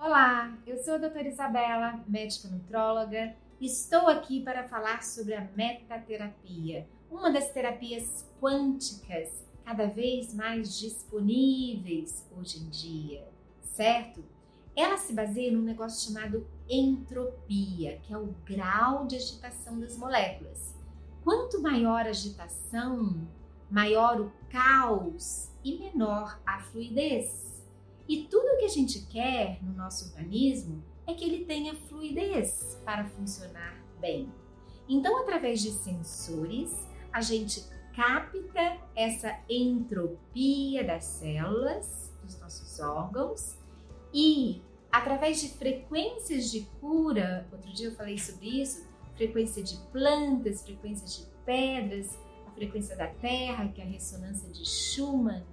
[0.00, 3.34] Olá, eu sou a doutora Isabela, médica nutróloga.
[3.60, 12.24] Estou aqui para falar sobre a metaterapia, uma das terapias quânticas cada vez mais disponíveis
[12.38, 13.28] hoje em dia,
[13.60, 14.24] certo?
[14.76, 20.76] Ela se baseia num negócio chamado entropia, que é o grau de agitação das moléculas.
[21.24, 23.26] Quanto maior a agitação,
[23.68, 27.57] maior o caos e menor a fluidez.
[28.08, 33.04] E tudo que a gente quer no nosso organismo é que ele tenha fluidez para
[33.04, 34.32] funcionar bem.
[34.88, 36.74] Então, através de sensores,
[37.12, 43.56] a gente capta essa entropia das células, dos nossos órgãos,
[44.14, 48.86] e através de frequências de cura, outro dia eu falei sobre isso,
[49.16, 54.64] frequência de plantas, frequências de pedras, a frequência da terra, que é a ressonância de
[54.64, 55.44] Schumann,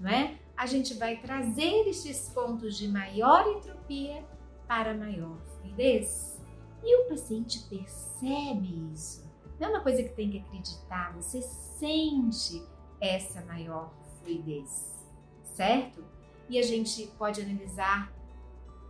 [0.00, 0.36] não é?
[0.60, 4.22] A gente vai trazer estes pontos de maior entropia
[4.68, 6.38] para maior fluidez.
[6.84, 9.26] E o paciente percebe isso.
[9.58, 12.62] Não é uma coisa que tem que acreditar, você sente
[13.00, 15.02] essa maior fluidez,
[15.44, 16.04] certo?
[16.46, 18.12] E a gente pode analisar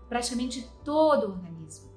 [0.08, 1.88] praticamente todo o organismo: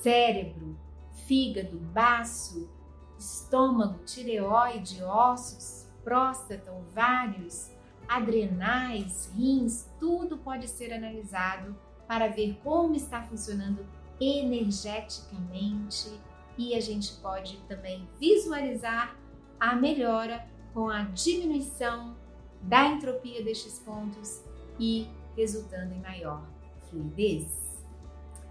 [0.00, 0.78] cérebro,
[1.26, 2.70] fígado, baço,
[3.18, 7.76] estômago, tireoide, ossos, próstata, ovários,
[8.08, 13.84] adrenais, rins, tudo pode ser analisado para ver como está funcionando
[14.20, 16.10] energeticamente
[16.56, 19.14] e a gente pode também visualizar
[19.60, 22.16] a melhora com a diminuição
[22.62, 24.42] da entropia destes pontos
[24.78, 26.42] e resultando em maior
[26.88, 27.86] fluidez.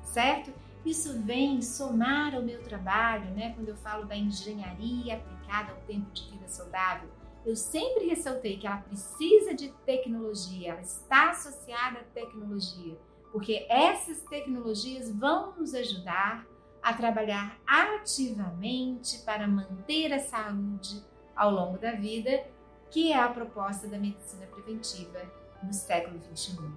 [0.04, 0.54] Certo?
[0.86, 3.54] Isso vem somar ao meu trabalho, né?
[3.54, 7.10] Quando eu falo da engenharia aplicada ao tempo de vida saudável,
[7.48, 13.00] eu sempre ressaltei que ela precisa de tecnologia, ela está associada à tecnologia,
[13.32, 16.46] porque essas tecnologias vão nos ajudar
[16.84, 21.02] a trabalhar ativamente para manter a saúde
[21.34, 22.46] ao longo da vida,
[22.92, 25.22] que é a proposta da medicina preventiva
[25.64, 26.70] no século 21.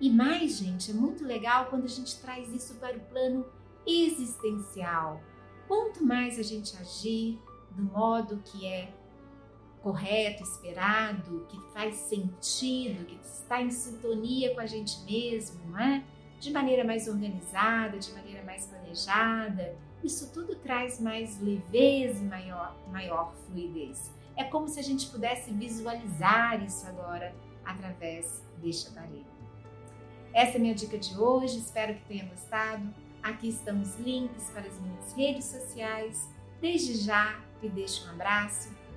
[0.00, 3.44] E mais, gente, é muito legal quando a gente traz isso para o plano
[3.86, 5.20] existencial.
[5.68, 7.38] Quanto mais a gente agir
[7.70, 8.94] do modo que é
[9.86, 16.02] correto, esperado, que faz sentido, que está em sintonia com a gente mesmo, não é?
[16.40, 19.76] De maneira mais organizada, de maneira mais planejada.
[20.02, 24.12] Isso tudo traz mais leveza e maior, maior fluidez.
[24.36, 27.32] É como se a gente pudesse visualizar isso agora
[27.64, 29.24] através deste aparelho.
[30.34, 32.92] Essa é a minha dica de hoje, espero que tenha gostado.
[33.22, 36.28] Aqui estão os links para as minhas redes sociais.
[36.60, 38.68] Desde já, me deixo um abraço